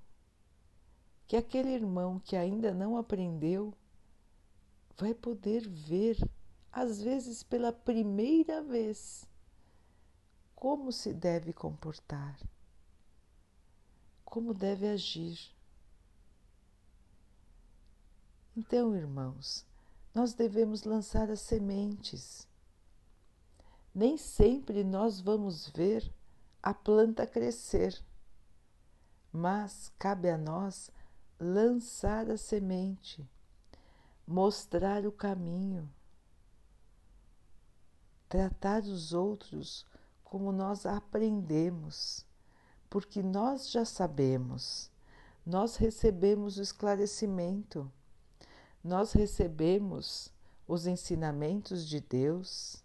que 1.32 1.36
aquele 1.38 1.70
irmão 1.70 2.20
que 2.20 2.36
ainda 2.36 2.74
não 2.74 2.94
aprendeu 2.94 3.72
vai 4.98 5.14
poder 5.14 5.66
ver 5.66 6.18
às 6.70 7.00
vezes 7.00 7.42
pela 7.42 7.72
primeira 7.72 8.62
vez, 8.62 9.26
como 10.54 10.92
se 10.92 11.14
deve 11.14 11.54
comportar, 11.54 12.38
como 14.22 14.52
deve 14.52 14.86
agir. 14.86 15.56
Então, 18.54 18.94
irmãos, 18.94 19.64
nós 20.14 20.34
devemos 20.34 20.84
lançar 20.84 21.30
as 21.30 21.40
sementes. 21.40 22.46
Nem 23.94 24.18
sempre 24.18 24.84
nós 24.84 25.18
vamos 25.18 25.70
ver 25.70 26.12
a 26.62 26.74
planta 26.74 27.26
crescer, 27.26 27.98
mas 29.32 29.90
cabe 29.98 30.28
a 30.28 30.36
nós 30.36 30.90
lançar 31.42 32.30
a 32.30 32.36
semente, 32.36 33.28
mostrar 34.26 35.06
o 35.06 35.12
caminho, 35.12 35.92
tratar 38.28 38.82
os 38.82 39.12
outros 39.12 39.86
como 40.22 40.52
nós 40.52 40.86
aprendemos, 40.86 42.24
porque 42.88 43.22
nós 43.22 43.70
já 43.70 43.84
sabemos, 43.84 44.90
nós 45.44 45.76
recebemos 45.76 46.58
o 46.58 46.62
esclarecimento 46.62 47.90
nós 48.82 49.12
recebemos 49.12 50.32
os 50.66 50.86
ensinamentos 50.88 51.86
de 51.86 52.00
Deus, 52.00 52.82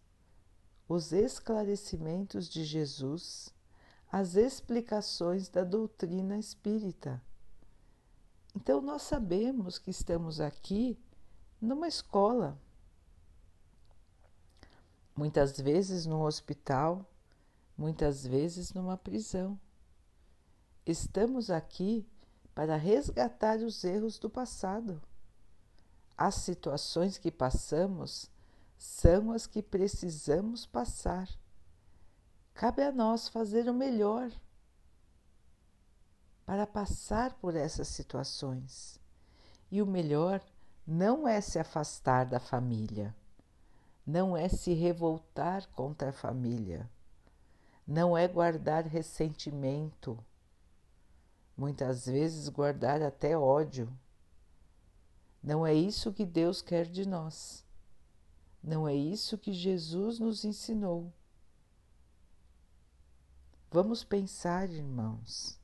os 0.88 1.12
esclarecimentos 1.12 2.48
de 2.48 2.64
Jesus, 2.64 3.52
as 4.12 4.36
explicações 4.36 5.50
da 5.50 5.64
doutrina 5.64 6.38
espírita. 6.38 7.22
Então, 8.60 8.82
nós 8.82 9.04
sabemos 9.04 9.78
que 9.78 9.92
estamos 9.92 10.42
aqui 10.42 11.00
numa 11.62 11.88
escola, 11.88 12.60
muitas 15.16 15.62
vezes 15.62 16.08
num 16.08 16.24
hospital, 16.24 17.08
muitas 17.78 18.26
vezes 18.26 18.74
numa 18.74 18.98
prisão. 18.98 19.60
Estamos 20.88 21.52
aqui 21.52 22.04
para 22.56 22.76
resgatar 22.76 23.60
os 23.60 23.84
erros 23.84 24.18
do 24.18 24.28
passado 24.28 25.00
as 26.18 26.34
situações 26.34 27.20
que 27.20 27.30
passamos 27.30 28.28
são 28.76 29.32
as 29.32 29.46
que 29.46 29.62
precisamos 29.62 30.66
passar. 30.66 31.30
Cabe 32.56 32.82
a 32.82 32.92
nós 32.92 33.28
fazer 33.28 33.70
o 33.70 33.74
melhor 33.76 34.32
para 36.48 36.66
passar 36.66 37.36
por 37.36 37.56
essas 37.56 37.88
situações. 37.90 39.00
E 39.70 39.84
o 39.84 39.86
melhor 39.86 40.42
não 40.88 41.28
é 41.28 41.40
se 41.40 41.60
afastar 41.60 42.26
da 42.26 42.40
família, 42.40 43.16
não 44.04 44.36
é 44.36 44.50
se 44.50 44.74
revoltar 44.74 45.68
contra 45.68 46.10
a 46.10 46.14
família, 46.14 46.90
não 47.86 48.18
é 48.18 48.28
guardar 48.28 48.88
ressentimento, 48.88 50.18
muitas 51.56 52.08
vezes 52.08 52.50
guardar 52.50 53.04
até 53.04 53.38
ódio 53.38 53.96
não 55.48 55.66
é 55.66 55.74
isso 55.74 56.12
que 56.12 56.26
Deus 56.26 56.62
quer 56.62 56.86
de 56.86 57.08
nós. 57.08 57.64
Não 58.62 58.86
é 58.86 58.94
isso 58.94 59.38
que 59.38 59.54
Jesus 59.54 60.20
nos 60.20 60.44
ensinou. 60.44 61.14
Vamos 63.72 64.04
pensar, 64.04 64.70
irmãos. 64.70 65.57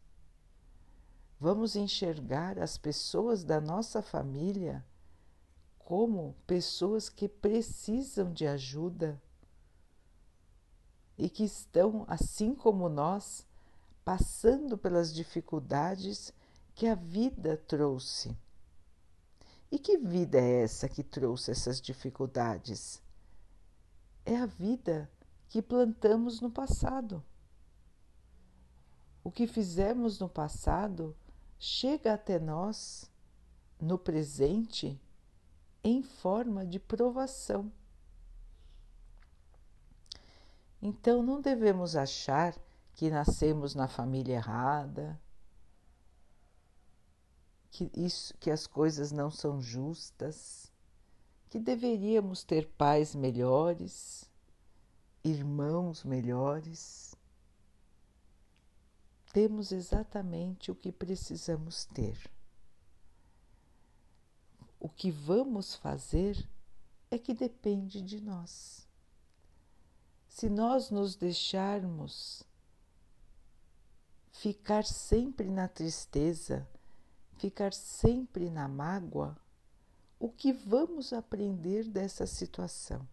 Vamos 1.39 1.75
enxergar 1.75 2.57
as 2.57 2.77
pessoas 2.77 3.43
da 3.43 3.59
nossa 3.59 4.01
família 4.01 4.85
como 5.79 6.35
pessoas 6.47 7.09
que 7.09 7.27
precisam 7.27 8.31
de 8.31 8.47
ajuda 8.47 9.21
e 11.17 11.29
que 11.29 11.43
estão, 11.43 12.05
assim 12.07 12.55
como 12.55 12.89
nós, 12.89 13.45
passando 14.03 14.77
pelas 14.77 15.13
dificuldades 15.13 16.33
que 16.73 16.87
a 16.87 16.95
vida 16.95 17.57
trouxe. 17.57 18.35
E 19.71 19.79
que 19.79 19.97
vida 19.97 20.39
é 20.39 20.61
essa 20.61 20.87
que 20.87 21.03
trouxe 21.03 21.51
essas 21.51 21.81
dificuldades? 21.81 23.01
É 24.25 24.37
a 24.37 24.45
vida 24.45 25.09
que 25.49 25.61
plantamos 25.61 26.41
no 26.41 26.49
passado. 26.49 27.23
O 29.23 29.31
que 29.31 29.47
fizemos 29.47 30.19
no 30.19 30.29
passado 30.29 31.15
chega 31.65 32.13
até 32.13 32.37
nós 32.37 33.09
no 33.79 33.97
presente 33.97 34.99
em 35.81 36.03
forma 36.03 36.65
de 36.65 36.77
provação. 36.77 37.71
Então 40.81 41.23
não 41.23 41.39
devemos 41.39 41.95
achar 41.95 42.53
que 42.93 43.09
nascemos 43.09 43.73
na 43.73 43.87
família 43.87 44.35
errada, 44.35 45.17
que, 47.71 47.89
isso, 47.95 48.33
que 48.41 48.51
as 48.51 48.67
coisas 48.67 49.13
não 49.13 49.31
são 49.31 49.61
justas, 49.61 50.69
que 51.49 51.59
deveríamos 51.59 52.43
ter 52.43 52.67
pais 52.77 53.15
melhores, 53.15 54.29
irmãos 55.23 56.03
melhores. 56.03 57.15
Temos 59.33 59.71
exatamente 59.71 60.69
o 60.69 60.75
que 60.75 60.91
precisamos 60.91 61.85
ter. 61.85 62.29
O 64.79 64.87
que 64.87 65.09
vamos 65.09 65.73
fazer 65.73 66.47
é 67.09 67.17
que 67.17 67.33
depende 67.33 67.99
de 67.99 68.21
nós. 68.21 68.87
Se 70.29 70.47
nós 70.49 70.91
nos 70.91 71.15
deixarmos 71.15 72.43
ficar 74.31 74.85
sempre 74.85 75.49
na 75.49 75.67
tristeza, 75.67 76.67
ficar 77.37 77.73
sempre 77.73 78.51
na 78.51 78.67
mágoa, 78.67 79.35
o 80.19 80.29
que 80.29 80.53
vamos 80.53 81.11
aprender 81.11 81.85
dessa 81.85 82.27
situação? 82.27 83.07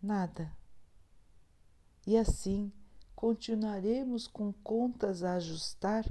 Nada. 0.00 0.56
E 2.06 2.16
assim 2.16 2.72
continuaremos 3.22 4.26
com 4.26 4.52
contas 4.52 5.22
a 5.22 5.34
ajustar 5.34 6.04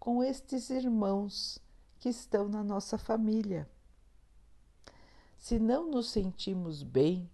com 0.00 0.24
estes 0.24 0.70
irmãos 0.70 1.58
que 2.00 2.08
estão 2.08 2.48
na 2.48 2.64
nossa 2.64 2.96
família. 2.96 3.68
Se 5.36 5.58
não 5.58 5.90
nos 5.90 6.08
sentimos 6.08 6.82
bem, 6.82 7.28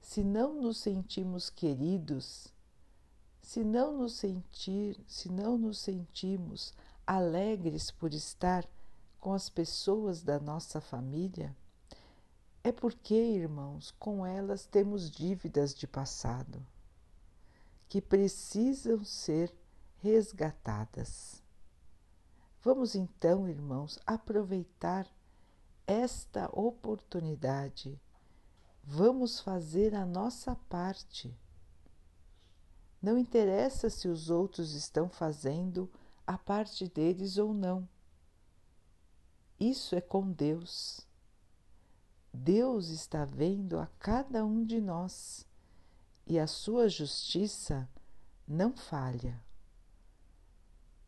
se 0.00 0.22
não 0.22 0.62
nos 0.62 0.78
sentimos 0.78 1.50
queridos, 1.50 2.54
se 3.42 3.64
não 3.64 3.98
nos 3.98 4.12
sentir, 4.12 4.96
se 5.08 5.28
não 5.28 5.58
nos 5.58 5.80
sentimos 5.80 6.72
alegres 7.04 7.90
por 7.90 8.14
estar 8.14 8.64
com 9.18 9.32
as 9.32 9.48
pessoas 9.50 10.22
da 10.22 10.38
nossa 10.38 10.80
família, 10.80 11.52
é 12.62 12.70
porque, 12.70 13.16
irmãos, 13.16 13.92
com 13.98 14.24
elas 14.24 14.66
temos 14.66 15.10
dívidas 15.10 15.74
de 15.74 15.88
passado 15.88 16.64
que 17.88 18.00
precisam 18.00 19.02
ser 19.02 19.54
resgatadas. 19.96 21.42
Vamos 22.62 22.94
então, 22.94 23.48
irmãos, 23.48 23.98
aproveitar 24.06 25.06
esta 25.86 26.50
oportunidade. 26.52 27.98
Vamos 28.84 29.40
fazer 29.40 29.94
a 29.94 30.04
nossa 30.04 30.54
parte. 30.68 31.34
Não 33.00 33.16
interessa 33.16 33.88
se 33.88 34.08
os 34.08 34.28
outros 34.28 34.74
estão 34.74 35.08
fazendo 35.08 35.90
a 36.26 36.36
parte 36.36 36.88
deles 36.88 37.38
ou 37.38 37.54
não. 37.54 37.88
Isso 39.58 39.94
é 39.94 40.00
com 40.00 40.30
Deus. 40.30 41.06
Deus 42.32 42.88
está 42.90 43.24
vendo 43.24 43.78
a 43.78 43.86
cada 43.98 44.44
um 44.44 44.62
de 44.62 44.80
nós 44.80 45.47
e 46.28 46.38
a 46.38 46.46
sua 46.46 46.88
justiça 46.88 47.88
não 48.46 48.76
falha. 48.76 49.42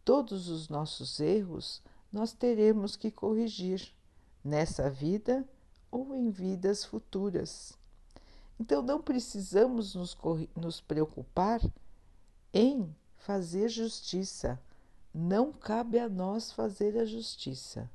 Todos 0.04 0.48
os 0.48 0.68
nossos 0.68 1.20
erros 1.20 1.83
nós 2.12 2.33
teremos 2.33 2.96
que 2.96 3.11
corrigir 3.11 3.94
nessa 4.42 4.90
vida 4.90 5.46
ou 5.90 6.14
em 6.14 6.30
vidas 6.30 6.85
futuras. 6.85 7.78
Então 8.59 8.83
não 8.83 9.00
precisamos 9.00 9.94
nos, 9.94 10.16
nos 10.56 10.80
preocupar 10.80 11.61
em 12.52 12.92
fazer 13.16 13.68
justiça 13.68 14.59
não 15.12 15.52
cabe 15.52 15.98
a 15.98 16.09
nós 16.09 16.52
fazer 16.52 16.96
a 16.96 17.04
justiça, 17.04 17.90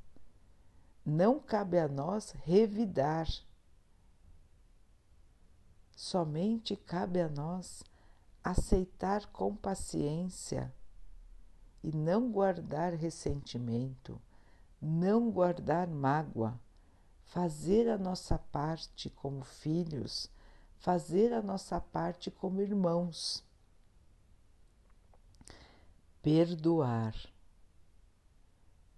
não 1.04 1.40
cabe 1.40 1.78
a 1.78 1.88
nós 1.88 2.32
revidar. 2.44 3.26
Somente 5.96 6.76
cabe 6.76 7.22
a 7.22 7.28
nós 7.28 7.82
aceitar 8.44 9.24
com 9.32 9.56
paciência 9.56 10.70
e 11.82 11.90
não 11.90 12.30
guardar 12.30 12.92
ressentimento, 12.92 14.20
não 14.78 15.30
guardar 15.30 15.88
mágoa, 15.88 16.60
fazer 17.24 17.88
a 17.88 17.96
nossa 17.96 18.38
parte 18.38 19.08
como 19.08 19.42
filhos, 19.42 20.30
fazer 20.76 21.32
a 21.32 21.40
nossa 21.40 21.80
parte 21.80 22.30
como 22.30 22.60
irmãos. 22.60 23.42
Perdoar, 26.20 27.14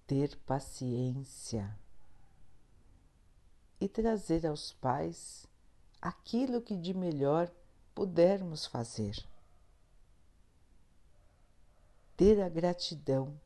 ter 0.04 0.36
paciência 0.38 1.78
e 3.80 3.88
trazer 3.88 4.44
aos 4.44 4.72
pais 4.72 5.47
aquilo 6.00 6.62
que 6.62 6.76
de 6.76 6.94
melhor 6.94 7.50
pudermos 7.94 8.66
fazer. 8.66 9.16
Ter 12.16 12.40
a 12.40 12.48
gratidão, 12.48 13.38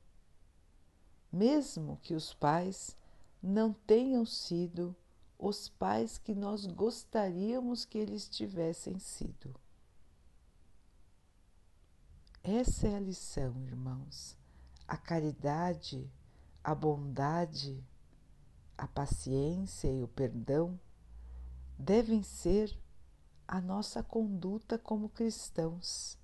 mesmo 1.30 1.98
que 2.02 2.14
os 2.14 2.32
pais 2.32 2.96
não 3.42 3.72
tenham 3.72 4.24
sido 4.24 4.94
os 5.38 5.68
pais 5.68 6.18
que 6.18 6.34
nós 6.34 6.66
gostaríamos 6.66 7.84
que 7.84 7.98
eles 7.98 8.28
tivessem 8.28 8.98
sido. 8.98 9.54
Essa 12.44 12.88
é 12.88 12.96
a 12.96 13.00
lição, 13.00 13.60
irmãos. 13.62 14.36
A 14.86 14.96
caridade, 14.96 16.10
a 16.62 16.74
bondade, 16.74 17.82
a 18.76 18.86
paciência 18.86 19.88
e 19.88 20.02
o 20.02 20.08
perdão 20.08 20.78
devem 21.82 22.22
ser 22.22 22.78
a 23.46 23.60
nossa 23.60 24.02
conduta 24.02 24.78
como 24.78 25.08
cristãos, 25.08 26.16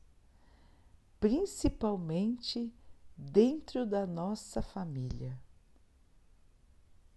principalmente 1.18 2.72
dentro 3.16 3.84
da 3.84 4.06
nossa 4.06 4.62
família. 4.62 5.36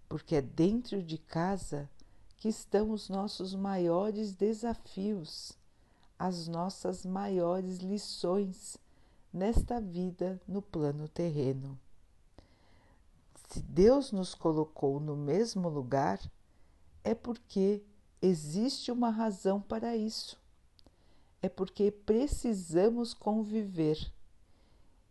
Porque 0.10 0.36
é 0.36 0.42
dentro 0.42 1.04
de 1.04 1.20
casa 1.20 1.90
que 2.36 2.50
estão 2.50 2.90
os 2.90 3.10
nossos 3.10 3.54
maiores 3.54 4.34
desafios, 4.34 5.54
as 6.18 6.48
nossas 6.48 7.06
maiores 7.06 7.78
lições 7.78 8.76
nesta 9.32 9.80
vida 9.80 10.42
no 10.48 10.64
plano 10.64 11.08
terreno. 11.08 11.80
Se 13.50 13.62
Deus 13.62 14.12
nos 14.12 14.34
colocou 14.34 15.00
no 15.00 15.16
mesmo 15.16 15.70
lugar, 15.70 16.20
é 17.04 17.14
porque 17.14 17.84
existe 18.22 18.92
uma 18.92 19.10
razão 19.10 19.60
para 19.60 19.96
isso. 19.96 20.40
É 21.42 21.50
porque 21.50 21.92
precisamos 21.92 23.14
conviver 23.14 23.98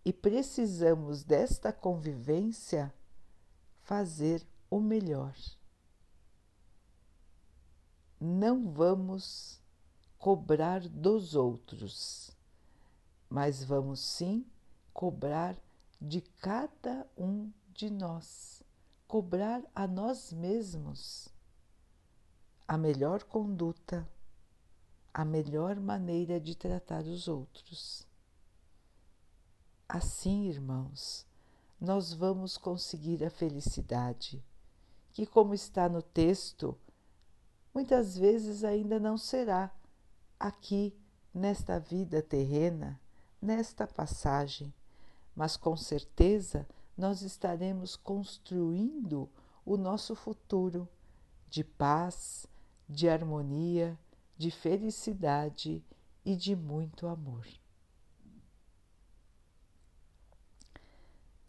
e 0.05 0.13
precisamos 0.13 1.25
desta 1.25 1.73
convivência 1.73 2.95
fazer 3.83 4.47
o 4.71 4.79
melhor. 4.79 5.35
Não 8.21 8.71
vamos 8.71 9.61
cobrar 10.19 10.81
dos 10.89 11.35
outros, 11.35 12.31
mas 13.29 13.65
vamos 13.65 13.99
sim 14.01 14.47
cobrar 14.93 15.57
de 16.01 16.21
cada 16.21 17.07
um 17.17 17.51
de 17.75 17.91
nós, 17.91 18.63
cobrar 19.09 19.63
a 19.75 19.87
nós 19.87 20.33
mesmos 20.33 21.29
a 22.71 22.79
melhor 22.79 23.25
conduta, 23.25 24.09
a 25.13 25.25
melhor 25.25 25.81
maneira 25.81 26.39
de 26.39 26.55
tratar 26.55 27.03
os 27.03 27.27
outros. 27.27 28.07
Assim, 29.89 30.45
irmãos, 30.47 31.27
nós 31.81 32.13
vamos 32.13 32.57
conseguir 32.57 33.25
a 33.25 33.29
felicidade, 33.29 34.41
que, 35.13 35.27
como 35.27 35.53
está 35.53 35.89
no 35.89 36.01
texto, 36.01 36.79
muitas 37.75 38.17
vezes 38.17 38.63
ainda 38.63 39.01
não 39.01 39.19
será 39.19 39.75
aqui 40.39 40.97
nesta 41.35 41.81
vida 41.81 42.23
terrena, 42.23 43.01
nesta 43.43 43.85
passagem, 43.85 44.73
mas 45.35 45.57
com 45.57 45.77
certeza 45.77 46.65
nós 46.97 47.23
estaremos 47.23 47.97
construindo 47.97 49.29
o 49.67 49.77
nosso 49.77 50.15
futuro 50.15 50.89
de 51.49 51.65
paz, 51.65 52.47
de 52.91 53.09
harmonia, 53.09 53.97
de 54.37 54.51
felicidade 54.51 55.81
e 56.25 56.35
de 56.35 56.57
muito 56.57 57.07
amor. 57.07 57.47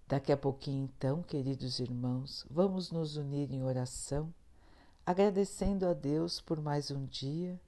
Daqui 0.08 0.32
a 0.32 0.38
pouquinho, 0.38 0.84
então, 0.84 1.24
queridos 1.24 1.80
irmãos, 1.80 2.46
vamos 2.48 2.92
nos 2.92 3.18
unir 3.18 3.52
em 3.52 3.64
oração, 3.64 4.32
agradecendo 5.04 5.88
a 5.88 5.94
Deus 5.94 6.40
por 6.40 6.62
mais 6.62 6.92
um 6.92 7.08
dia, 7.08 7.60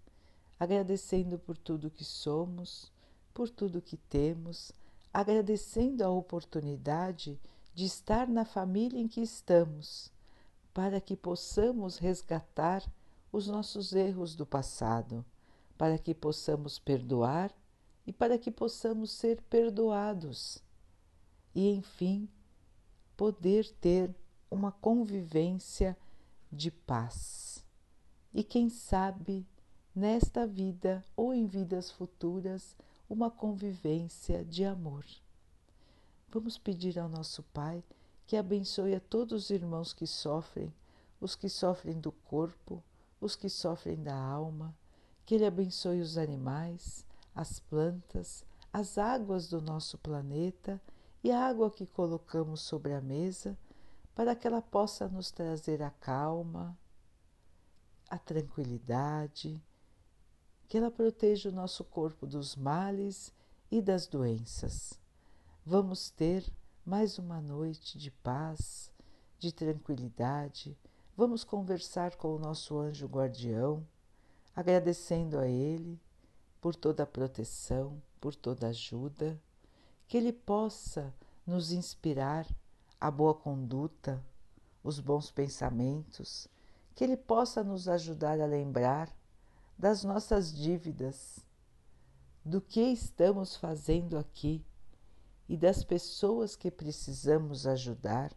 agradecendo 0.59 1.39
por 1.39 1.57
tudo 1.57 1.89
que 1.89 2.03
somos, 2.03 2.91
por 3.33 3.49
tudo 3.49 3.81
que 3.81 3.97
temos, 3.97 4.71
agradecendo 5.11 6.03
a 6.03 6.09
oportunidade 6.11 7.39
de 7.73 7.85
estar 7.85 8.27
na 8.27 8.45
família 8.45 8.99
em 8.99 9.07
que 9.07 9.21
estamos, 9.21 10.11
para 10.73 11.01
que 11.01 11.15
possamos 11.15 11.97
resgatar 11.97 12.83
os 13.33 13.47
nossos 13.47 13.93
erros 13.93 14.35
do 14.35 14.45
passado, 14.45 15.25
para 15.75 15.97
que 15.97 16.13
possamos 16.13 16.77
perdoar 16.77 17.51
e 18.05 18.13
para 18.13 18.37
que 18.37 18.51
possamos 18.51 19.11
ser 19.11 19.41
perdoados. 19.49 20.59
E, 21.55 21.67
enfim, 21.71 22.29
poder 23.17 23.67
ter 23.81 24.13
uma 24.51 24.71
convivência 24.71 25.97
de 26.51 26.69
paz. 26.69 27.65
E 28.31 28.43
quem 28.43 28.69
sabe, 28.69 29.47
nesta 29.95 30.45
vida 30.45 31.03
ou 31.15 31.33
em 31.33 31.47
vidas 31.47 31.89
futuras, 31.89 32.75
uma 33.09 33.31
convivência 33.31 34.45
de 34.45 34.63
amor. 34.63 35.03
Vamos 36.29 36.57
pedir 36.57 36.99
ao 36.99 37.09
nosso 37.09 37.41
Pai 37.43 37.83
que 38.27 38.37
abençoe 38.37 38.93
a 38.93 38.99
todos 38.99 39.45
os 39.45 39.49
irmãos 39.49 39.91
que 39.91 40.05
sofrem, 40.05 40.71
os 41.19 41.35
que 41.35 41.49
sofrem 41.49 41.99
do 41.99 42.11
corpo, 42.11 42.83
os 43.23 43.35
que 43.35 43.47
sofrem 43.47 44.03
da 44.03 44.15
alma, 44.15 44.75
que 45.25 45.35
Ele 45.35 45.45
abençoe 45.45 46.01
os 46.01 46.17
animais, 46.17 47.05
as 47.33 47.59
plantas, 47.59 48.45
as 48.71 48.97
águas 48.97 49.47
do 49.47 49.61
nosso 49.61 49.97
planeta 49.97 50.81
e 51.23 51.31
a 51.31 51.47
água 51.47 51.71
que 51.71 51.85
colocamos 51.85 52.61
sobre 52.61 52.93
a 52.93 52.99
mesa, 52.99 53.57
para 54.13 54.35
que 54.35 54.45
ela 54.45 54.61
possa 54.61 55.07
nos 55.07 55.31
trazer 55.31 55.81
a 55.81 55.89
calma, 55.89 56.77
a 58.09 58.17
tranquilidade, 58.17 59.61
que 60.67 60.77
ela 60.77 60.91
proteja 60.91 61.49
o 61.49 61.53
nosso 61.53 61.83
corpo 61.83 62.27
dos 62.27 62.55
males 62.55 63.33
e 63.71 63.81
das 63.81 64.05
doenças. 64.05 64.99
Vamos 65.65 66.09
ter 66.09 66.45
mais 66.85 67.17
uma 67.17 67.39
noite 67.39 67.97
de 67.97 68.11
paz, 68.11 68.91
de 69.39 69.51
tranquilidade, 69.51 70.77
Vamos 71.15 71.43
conversar 71.43 72.15
com 72.15 72.35
o 72.35 72.39
nosso 72.39 72.75
anjo 72.79 73.05
guardião, 73.05 73.85
agradecendo 74.55 75.37
a 75.37 75.47
ele 75.47 76.01
por 76.59 76.75
toda 76.75 77.03
a 77.03 77.05
proteção, 77.05 78.01
por 78.19 78.33
toda 78.33 78.65
a 78.65 78.69
ajuda, 78.71 79.39
que 80.07 80.17
ele 80.17 80.33
possa 80.33 81.13
nos 81.45 81.71
inspirar 81.71 82.47
a 82.99 83.11
boa 83.11 83.35
conduta, 83.35 84.25
os 84.83 84.99
bons 84.99 85.29
pensamentos, 85.29 86.47
que 86.95 87.03
ele 87.03 87.15
possa 87.15 87.63
nos 87.63 87.87
ajudar 87.87 88.41
a 88.41 88.47
lembrar 88.47 89.15
das 89.77 90.03
nossas 90.03 90.51
dívidas, 90.51 91.45
do 92.43 92.59
que 92.59 92.81
estamos 92.81 93.55
fazendo 93.55 94.17
aqui 94.17 94.65
e 95.47 95.55
das 95.55 95.83
pessoas 95.83 96.55
que 96.55 96.71
precisamos 96.71 97.67
ajudar 97.67 98.31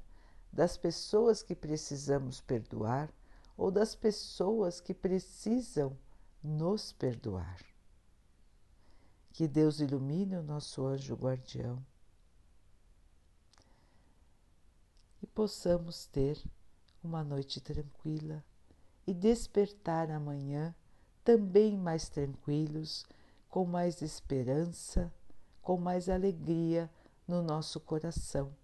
das 0.56 0.78
pessoas 0.78 1.42
que 1.42 1.54
precisamos 1.54 2.40
perdoar 2.40 3.12
ou 3.58 3.70
das 3.70 3.94
pessoas 3.94 4.80
que 4.80 4.94
precisam 4.94 5.94
nos 6.42 6.94
perdoar. 6.94 7.60
Que 9.34 9.46
Deus 9.46 9.80
ilumine 9.80 10.34
o 10.34 10.42
nosso 10.42 10.86
anjo 10.86 11.14
guardião 11.14 11.84
e 15.22 15.26
possamos 15.26 16.06
ter 16.06 16.42
uma 17.04 17.22
noite 17.22 17.60
tranquila 17.60 18.42
e 19.06 19.12
despertar 19.12 20.10
amanhã 20.10 20.74
também 21.22 21.76
mais 21.76 22.08
tranquilos, 22.08 23.04
com 23.50 23.66
mais 23.66 24.00
esperança, 24.00 25.12
com 25.60 25.76
mais 25.76 26.08
alegria 26.08 26.90
no 27.28 27.42
nosso 27.42 27.78
coração, 27.78 28.56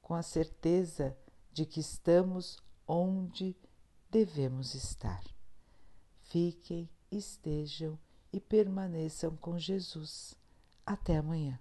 com 0.00 0.14
a 0.14 0.22
certeza 0.22 1.16
de 1.52 1.66
que 1.66 1.80
estamos 1.80 2.58
onde 2.86 3.56
devemos 4.10 4.74
estar. 4.74 5.22
Fiquem, 6.22 6.88
estejam 7.10 7.98
e 8.32 8.40
permaneçam 8.40 9.36
com 9.36 9.58
Jesus. 9.58 10.34
Até 10.84 11.18
amanhã. 11.18 11.58